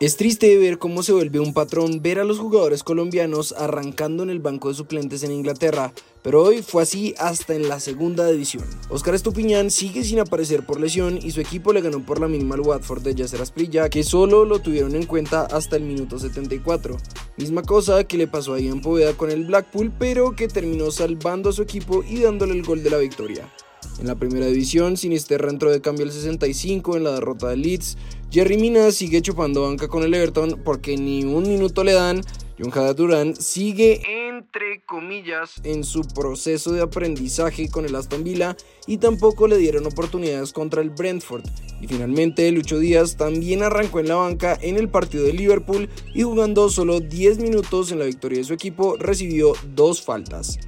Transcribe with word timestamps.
Es 0.00 0.16
triste 0.16 0.56
ver 0.58 0.78
cómo 0.78 1.02
se 1.02 1.12
vuelve 1.12 1.40
un 1.40 1.52
patrón 1.52 2.00
ver 2.00 2.20
a 2.20 2.24
los 2.24 2.38
jugadores 2.38 2.84
colombianos 2.84 3.50
arrancando 3.50 4.22
en 4.22 4.30
el 4.30 4.38
banco 4.38 4.68
de 4.68 4.76
suplentes 4.76 5.24
en 5.24 5.32
Inglaterra, 5.32 5.92
pero 6.22 6.44
hoy 6.44 6.62
fue 6.62 6.84
así 6.84 7.16
hasta 7.18 7.56
en 7.56 7.68
la 7.68 7.80
segunda 7.80 8.28
división. 8.28 8.62
Oscar 8.90 9.16
Estupiñán 9.16 9.72
sigue 9.72 10.04
sin 10.04 10.20
aparecer 10.20 10.64
por 10.64 10.78
lesión 10.78 11.18
y 11.20 11.32
su 11.32 11.40
equipo 11.40 11.72
le 11.72 11.80
ganó 11.80 11.98
por 12.06 12.20
la 12.20 12.28
mínima 12.28 12.54
al 12.54 12.60
Watford 12.60 13.02
de 13.02 13.16
Yasser 13.16 13.42
Asprilla, 13.42 13.88
que 13.88 14.04
solo 14.04 14.44
lo 14.44 14.60
tuvieron 14.60 14.94
en 14.94 15.04
cuenta 15.04 15.46
hasta 15.46 15.74
el 15.74 15.82
minuto 15.82 16.16
74. 16.16 16.96
Misma 17.36 17.62
cosa 17.62 18.04
que 18.04 18.18
le 18.18 18.28
pasó 18.28 18.54
a 18.54 18.60
Ian 18.60 18.80
Poveda 18.80 19.14
con 19.14 19.32
el 19.32 19.46
Blackpool, 19.46 19.90
pero 19.98 20.36
que 20.36 20.46
terminó 20.46 20.92
salvando 20.92 21.50
a 21.50 21.52
su 21.52 21.62
equipo 21.62 22.04
y 22.08 22.20
dándole 22.20 22.54
el 22.54 22.62
gol 22.62 22.84
de 22.84 22.90
la 22.90 22.98
victoria. 22.98 23.52
En 24.00 24.06
la 24.06 24.14
primera 24.14 24.46
división, 24.46 24.96
Sinisterra 24.96 25.50
entró 25.50 25.70
de 25.70 25.80
cambio 25.80 26.04
al 26.04 26.12
65 26.12 26.96
en 26.96 27.04
la 27.04 27.12
derrota 27.12 27.48
de 27.48 27.56
Leeds. 27.56 27.96
Jerry 28.30 28.56
Mina 28.56 28.92
sigue 28.92 29.22
chupando 29.22 29.62
banca 29.62 29.88
con 29.88 30.02
el 30.02 30.14
Everton 30.14 30.60
porque 30.64 30.96
ni 30.96 31.24
un 31.24 31.42
minuto 31.42 31.82
le 31.82 31.94
dan. 31.94 32.22
John 32.60 32.96
Durán 32.96 33.36
sigue 33.36 34.02
entre 34.36 34.82
comillas 34.84 35.60
en 35.62 35.84
su 35.84 36.02
proceso 36.02 36.72
de 36.72 36.82
aprendizaje 36.82 37.70
con 37.70 37.84
el 37.84 37.94
Aston 37.94 38.24
Villa 38.24 38.56
y 38.86 38.96
tampoco 38.96 39.46
le 39.46 39.58
dieron 39.58 39.86
oportunidades 39.86 40.52
contra 40.52 40.82
el 40.82 40.90
Brentford. 40.90 41.44
Y 41.80 41.86
finalmente 41.86 42.50
Lucho 42.50 42.78
Díaz 42.80 43.16
también 43.16 43.62
arrancó 43.62 44.00
en 44.00 44.08
la 44.08 44.16
banca 44.16 44.58
en 44.60 44.76
el 44.76 44.88
partido 44.88 45.24
de 45.24 45.34
Liverpool 45.34 45.88
y 46.14 46.22
jugando 46.22 46.68
solo 46.68 46.98
10 46.98 47.38
minutos 47.38 47.92
en 47.92 48.00
la 48.00 48.06
victoria 48.06 48.38
de 48.38 48.44
su 48.44 48.54
equipo 48.54 48.96
recibió 48.96 49.52
dos 49.74 50.02
faltas. 50.02 50.58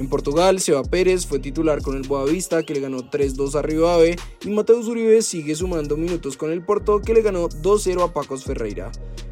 En 0.00 0.08
Portugal, 0.08 0.60
Seba 0.60 0.82
Pérez 0.82 1.26
fue 1.26 1.40
titular 1.40 1.82
con 1.82 1.94
el 1.94 2.08
Boavista 2.08 2.62
que 2.62 2.72
le 2.72 2.80
ganó 2.80 3.10
3-2 3.10 3.54
a 3.54 3.60
Rivave 3.60 4.16
y 4.42 4.48
Mateus 4.48 4.88
Uribe 4.88 5.20
sigue 5.20 5.54
sumando 5.54 5.98
minutos 5.98 6.38
con 6.38 6.50
el 6.50 6.64
Porto 6.64 7.02
que 7.02 7.12
le 7.12 7.20
ganó 7.20 7.50
2-0 7.50 8.02
a 8.02 8.10
Pacos 8.10 8.44
Ferreira. 8.44 8.90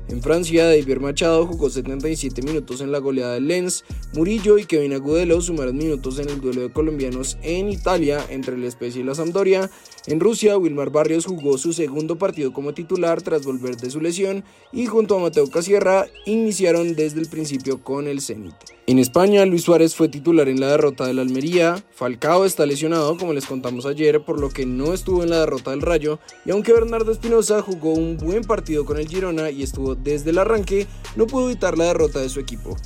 En 0.09 0.23
Francia, 0.23 0.65
David 0.65 0.99
Machado 0.99 1.47
jugó 1.47 1.69
77 1.69 2.41
minutos 2.43 2.81
en 2.81 2.93
la 2.93 2.99
goleada 2.99 3.35
del 3.35 3.49
Lens, 3.49 3.85
Murillo 4.15 4.57
y 4.57 4.65
Kevin 4.65 4.95
Agudelo 4.95 5.41
sumaron 5.43 5.77
minutos 5.77 6.19
en 6.19 6.31
el 6.31 6.41
duelo 6.41 6.63
de 6.63 6.73
colombianos 6.73 7.37
en 7.43 7.69
Italia 7.69 8.25
entre 8.31 8.55
el 8.55 8.71
Spezia 8.71 9.03
y 9.03 9.05
la 9.05 9.15
Sampdoria. 9.15 9.71
En 10.07 10.19
Rusia, 10.19 10.57
Wilmar 10.57 10.89
Barrios 10.89 11.27
jugó 11.27 11.59
su 11.59 11.75
segundo 11.75 12.17
partido 12.17 12.55
como 12.55 12.73
titular 12.73 13.21
tras 13.21 13.45
volver 13.45 13.77
de 13.77 13.91
su 13.91 14.01
lesión 14.01 14.45
y 14.73 14.87
junto 14.87 15.17
a 15.17 15.21
Mateo 15.21 15.51
Casierra 15.51 16.07
iniciaron 16.25 16.95
desde 16.95 17.21
el 17.21 17.29
principio 17.29 17.83
con 17.83 18.07
el 18.07 18.23
Zenit. 18.23 18.55
En 18.87 18.99
España, 18.99 19.45
Luis 19.45 19.65
Suárez 19.65 19.95
fue 19.95 20.09
titular 20.09 20.49
en 20.49 20.58
la 20.59 20.69
derrota 20.69 21.07
del 21.07 21.19
Almería, 21.19 21.83
Falcao 21.95 22.45
está 22.45 22.67
lesionado 22.67 23.17
como 23.17 23.33
les 23.33 23.47
contamos 23.47 23.87
ayer 23.87 24.25
por 24.25 24.41
lo 24.41 24.51
que 24.51 24.67
no 24.67 24.93
estuvo 24.93 25.23
en 25.23 25.31
la 25.31 25.41
derrota 25.41 25.71
del 25.71 25.83
Rayo 25.83 26.19
y 26.45 26.51
aunque 26.51 26.73
Bernardo 26.73 27.13
Espinosa 27.13 27.63
jugó 27.63 27.95
un 27.95 28.17
buen 28.17 28.43
partido 28.45 28.85
con 28.85 28.99
el 28.99 29.09
Girona 29.09 29.51
y 29.51 29.63
estuvo 29.63 29.95
desde 29.95 30.31
el 30.31 30.39
arranque, 30.39 30.87
no 31.17 31.27
pudo 31.27 31.49
evitar 31.49 31.79
la 31.79 31.85
derrota 31.85 32.21
de 32.21 32.29
su 32.29 32.41
equipo. 32.41 32.77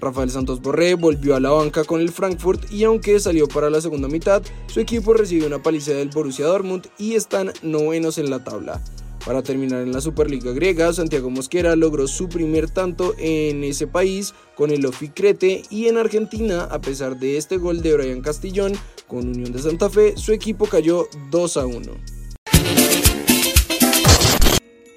Rafael 0.00 0.30
Santos 0.30 0.60
Borré 0.60 0.94
volvió 0.94 1.36
a 1.36 1.40
la 1.40 1.50
banca 1.50 1.84
con 1.84 2.00
el 2.00 2.10
Frankfurt 2.10 2.72
y 2.72 2.82
aunque 2.84 3.20
salió 3.20 3.46
para 3.46 3.70
la 3.70 3.80
segunda 3.80 4.08
mitad, 4.08 4.42
su 4.66 4.80
equipo 4.80 5.14
recibió 5.14 5.46
una 5.46 5.62
paliza 5.62 5.92
del 5.92 6.08
Borussia 6.08 6.46
Dortmund 6.46 6.88
y 6.98 7.14
están 7.14 7.52
novenos 7.62 8.18
en 8.18 8.28
la 8.28 8.42
tabla. 8.42 8.82
Para 9.24 9.42
terminar 9.42 9.82
en 9.82 9.92
la 9.92 10.00
Superliga 10.00 10.50
griega, 10.52 10.92
Santiago 10.92 11.30
Mosquera 11.30 11.76
logró 11.76 12.08
su 12.08 12.28
primer 12.28 12.68
tanto 12.68 13.14
en 13.18 13.62
ese 13.62 13.86
país 13.86 14.34
con 14.56 14.70
el 14.70 14.84
Oficrete 14.84 15.62
y 15.70 15.86
en 15.86 15.96
Argentina, 15.96 16.64
a 16.64 16.80
pesar 16.80 17.16
de 17.16 17.36
este 17.36 17.56
gol 17.56 17.82
de 17.82 17.94
Brian 17.94 18.20
Castillón 18.20 18.72
con 19.06 19.28
Unión 19.28 19.52
de 19.52 19.60
Santa 19.60 19.88
Fe, 19.88 20.16
su 20.16 20.32
equipo 20.32 20.66
cayó 20.66 21.06
2 21.30 21.56
a 21.56 21.66
1. 21.66 21.80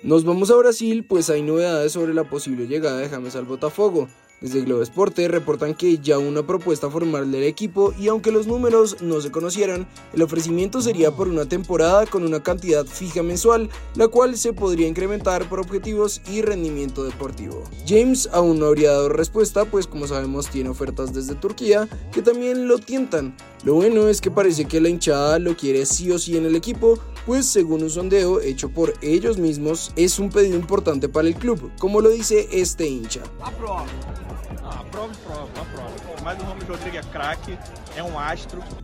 Nos 0.02 0.24
vamos 0.24 0.50
a 0.50 0.56
Brasil, 0.56 1.06
pues 1.08 1.30
hay 1.30 1.44
novedades 1.44 1.92
sobre 1.92 2.14
la 2.14 2.28
posible 2.28 2.68
llegada 2.68 2.98
de 2.98 3.10
James 3.10 3.36
al 3.36 3.46
Botafogo. 3.46 4.08
Desde 4.42 4.62
Globo 4.62 4.82
Esporte 4.82 5.28
reportan 5.28 5.74
que 5.74 5.98
ya 5.98 6.18
una 6.18 6.46
propuesta 6.46 6.90
formal 6.90 7.32
del 7.32 7.44
equipo 7.44 7.94
y 7.98 8.10
aunque 8.10 8.32
los 8.32 8.48
números 8.48 8.98
no 9.02 9.22
se 9.22 9.32
conocieran, 9.32 9.88
el 10.14 10.22
ofrecimiento 10.22 10.82
sería 10.82 11.12
por 11.12 11.30
una 11.30 11.46
temporada 11.46 12.06
con 12.06 12.24
una 12.24 12.44
cantidad 12.44 12.86
fija 12.86 13.24
mensual, 13.24 13.70
la 13.96 14.10
cual 14.10 14.38
se 14.38 14.54
podría 14.54 14.88
incrementar 14.88 15.48
por 15.48 15.60
objetivos 15.60 16.22
y 16.30 16.42
rendimiento 16.42 17.04
deportivo. 17.04 17.64
James 17.88 18.30
aún 18.34 18.60
no 18.60 18.66
habría 18.66 18.92
dado 18.92 19.10
respuesta, 19.10 19.66
pues 19.66 19.88
como 19.88 20.06
sabemos 20.06 20.50
tiene 20.50 20.70
ofertas 20.70 21.14
desde 21.14 21.36
Turquía 21.36 21.88
que 22.12 22.22
también 22.22 22.68
lo 22.68 22.78
tientan. 22.78 23.36
Lo 23.64 23.76
bueno 23.76 24.08
es 24.10 24.22
que 24.22 24.30
parece 24.30 24.66
que 24.66 24.82
la 24.82 24.90
hinchada 24.90 25.40
lo 25.40 25.56
quiere 25.56 25.86
sí 25.86 26.12
o 26.12 26.20
sí 26.20 26.38
en 26.38 26.46
el 26.46 26.56
equipo, 26.56 27.00
pues 27.26 27.48
según 27.48 27.82
un 27.84 27.90
sondeo 27.90 28.42
hecho 28.42 28.70
por 28.70 28.94
ellos 29.02 29.38
mismos 29.38 29.92
es 29.96 30.20
un 30.20 30.30
pedido 30.30 30.56
importante 30.56 31.10
para 31.10 31.28
el 31.28 31.36
club, 31.36 31.72
como 31.80 32.02
lo 32.02 32.10
dice 32.10 32.48
este 32.52 32.88
hincha. 32.88 33.22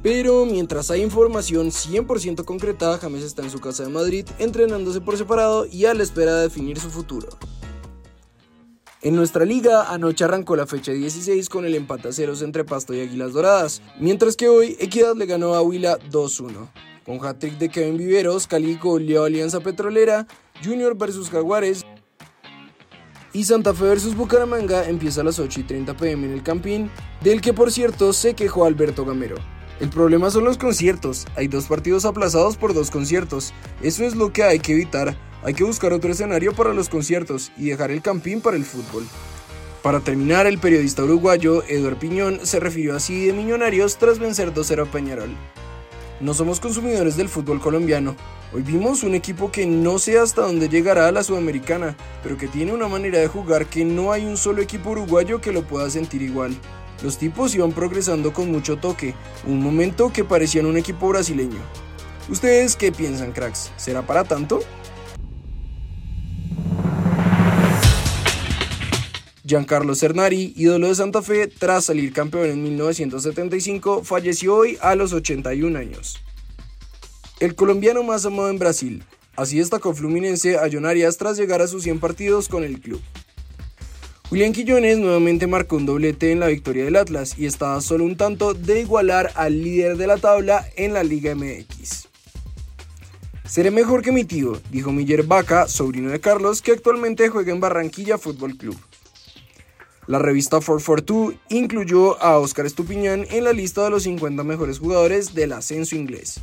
Pero 0.03 0.45
mientras 0.45 0.91
hay 0.91 1.01
información 1.01 1.67
100% 1.67 2.45
concreta, 2.45 2.97
James 2.97 3.23
está 3.23 3.41
en 3.41 3.49
su 3.49 3.59
casa 3.59 3.83
de 3.83 3.89
Madrid 3.89 4.25
entrenándose 4.39 5.01
por 5.01 5.17
separado 5.17 5.65
y 5.65 5.85
a 5.85 5.93
la 5.93 6.03
espera 6.03 6.35
de 6.35 6.43
definir 6.43 6.79
su 6.79 6.89
futuro. 6.89 7.29
En 9.03 9.15
nuestra 9.15 9.45
liga, 9.45 9.91
anoche 9.91 10.23
arrancó 10.23 10.55
la 10.55 10.67
fecha 10.67 10.91
16 10.91 11.49
con 11.49 11.65
el 11.65 11.73
empate 11.73 12.09
a 12.09 12.13
ceros 12.13 12.43
entre 12.43 12.63
Pasto 12.63 12.93
y 12.93 12.99
Águilas 12.99 13.33
Doradas, 13.33 13.81
mientras 13.99 14.35
que 14.35 14.47
hoy 14.47 14.77
Equidad 14.79 15.15
le 15.15 15.25
ganó 15.25 15.55
a 15.55 15.61
Huila 15.63 15.97
2-1. 16.11 16.69
Con 17.03 17.25
hat-trick 17.25 17.57
de 17.57 17.69
Kevin 17.69 17.97
Viveros, 17.97 18.45
Cali 18.45 18.75
goleó 18.75 19.23
Alianza 19.23 19.59
Petrolera, 19.59 20.27
Junior 20.63 20.95
versus 20.95 21.31
Jaguares 21.31 21.83
y 23.33 23.43
Santa 23.43 23.73
Fe 23.73 23.85
vs 23.93 24.15
Bucaramanga 24.15 24.87
empieza 24.87 25.21
a 25.21 25.23
las 25.23 25.39
8 25.39 25.61
y 25.61 25.63
30 25.63 25.95
pm 25.95 26.27
en 26.27 26.33
el 26.33 26.43
Campín, 26.43 26.89
del 27.21 27.41
que 27.41 27.53
por 27.53 27.71
cierto 27.71 28.13
se 28.13 28.33
quejó 28.33 28.65
Alberto 28.65 29.05
Gamero. 29.05 29.35
El 29.79 29.89
problema 29.89 30.29
son 30.29 30.43
los 30.43 30.57
conciertos, 30.57 31.25
hay 31.35 31.47
dos 31.47 31.65
partidos 31.65 32.05
aplazados 32.05 32.57
por 32.57 32.73
dos 32.73 32.91
conciertos, 32.91 33.53
eso 33.81 34.03
es 34.03 34.15
lo 34.15 34.31
que 34.31 34.43
hay 34.43 34.59
que 34.59 34.73
evitar, 34.73 35.17
hay 35.43 35.53
que 35.53 35.63
buscar 35.63 35.93
otro 35.93 36.11
escenario 36.11 36.53
para 36.53 36.73
los 36.73 36.89
conciertos 36.89 37.51
y 37.57 37.69
dejar 37.69 37.91
el 37.91 38.01
Campín 38.01 38.41
para 38.41 38.57
el 38.57 38.65
fútbol. 38.65 39.05
Para 39.81 39.99
terminar, 39.99 40.45
el 40.45 40.59
periodista 40.59 41.03
uruguayo 41.03 41.63
Eduard 41.67 41.97
Piñón 41.97 42.39
se 42.43 42.59
refirió 42.59 42.95
así 42.95 43.25
de 43.25 43.33
Millonarios 43.33 43.97
tras 43.97 44.19
vencer 44.19 44.53
2-0 44.53 44.87
a 44.87 44.91
Peñarol. 44.91 45.35
No 46.21 46.35
somos 46.35 46.59
consumidores 46.59 47.17
del 47.17 47.29
fútbol 47.29 47.59
colombiano. 47.59 48.15
Hoy 48.53 48.61
vimos 48.61 49.01
un 49.01 49.15
equipo 49.15 49.51
que 49.51 49.65
no 49.65 49.97
sé 49.97 50.19
hasta 50.19 50.43
dónde 50.43 50.69
llegará 50.69 51.07
a 51.07 51.11
la 51.11 51.23
Sudamericana, 51.23 51.97
pero 52.21 52.37
que 52.37 52.47
tiene 52.47 52.73
una 52.73 52.87
manera 52.87 53.17
de 53.17 53.27
jugar 53.27 53.65
que 53.65 53.83
no 53.83 54.11
hay 54.11 54.25
un 54.25 54.37
solo 54.37 54.61
equipo 54.61 54.91
uruguayo 54.91 55.41
que 55.41 55.51
lo 55.51 55.63
pueda 55.63 55.89
sentir 55.89 56.21
igual. 56.21 56.55
Los 57.01 57.17
tipos 57.17 57.55
iban 57.55 57.71
progresando 57.71 58.33
con 58.33 58.51
mucho 58.51 58.77
toque, 58.77 59.15
un 59.47 59.63
momento 59.63 60.13
que 60.13 60.23
parecían 60.23 60.67
un 60.67 60.77
equipo 60.77 61.07
brasileño. 61.07 61.59
¿Ustedes 62.29 62.75
qué 62.75 62.91
piensan, 62.91 63.31
cracks? 63.31 63.71
¿Será 63.75 64.05
para 64.05 64.23
tanto? 64.23 64.59
Giancarlo 69.51 69.95
Cernari, 69.95 70.53
ídolo 70.55 70.87
de 70.87 70.95
Santa 70.95 71.21
Fe, 71.21 71.45
tras 71.47 71.83
salir 71.83 72.13
campeón 72.13 72.51
en 72.51 72.63
1975, 72.63 74.01
falleció 74.05 74.55
hoy 74.55 74.77
a 74.79 74.95
los 74.95 75.11
81 75.11 75.77
años. 75.77 76.23
El 77.41 77.53
colombiano 77.55 78.01
más 78.01 78.25
amado 78.25 78.49
en 78.49 78.59
Brasil. 78.59 79.03
Así 79.35 79.57
destacó 79.57 79.93
Fluminense 79.93 80.57
a 80.57 80.69
John 80.71 80.85
Arias 80.85 81.17
tras 81.17 81.35
llegar 81.35 81.61
a 81.61 81.67
sus 81.67 81.83
100 81.83 81.99
partidos 81.99 82.47
con 82.47 82.63
el 82.63 82.79
club. 82.79 83.01
Julián 84.29 84.53
Quillones 84.53 84.99
nuevamente 84.99 85.47
marcó 85.47 85.75
un 85.75 85.85
doblete 85.85 86.31
en 86.31 86.39
la 86.39 86.47
victoria 86.47 86.85
del 86.85 86.95
Atlas 86.95 87.37
y 87.37 87.45
estaba 87.45 87.81
solo 87.81 88.05
un 88.05 88.15
tanto 88.15 88.53
de 88.53 88.79
igualar 88.79 89.33
al 89.35 89.61
líder 89.61 89.97
de 89.97 90.07
la 90.07 90.15
tabla 90.15 90.65
en 90.77 90.93
la 90.93 91.03
Liga 91.03 91.35
MX. 91.35 92.07
Seré 93.45 93.69
mejor 93.69 94.01
que 94.01 94.13
mi 94.13 94.23
tío, 94.23 94.61
dijo 94.71 94.93
Miller 94.93 95.23
Vaca, 95.23 95.67
sobrino 95.67 96.09
de 96.09 96.21
Carlos, 96.21 96.61
que 96.61 96.71
actualmente 96.71 97.27
juega 97.27 97.51
en 97.51 97.59
Barranquilla 97.59 98.17
Fútbol 98.17 98.55
Club. 98.55 98.77
La 100.11 100.19
revista 100.19 100.57
442 100.57 101.35
incluyó 101.47 102.21
a 102.21 102.37
Oscar 102.37 102.65
Estupiñán 102.65 103.25
en 103.29 103.45
la 103.45 103.53
lista 103.53 103.85
de 103.85 103.91
los 103.91 104.03
50 104.03 104.43
mejores 104.43 104.77
jugadores 104.77 105.33
del 105.33 105.53
ascenso 105.53 105.95
inglés. 105.95 106.41